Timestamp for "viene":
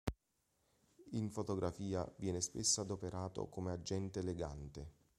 2.17-2.41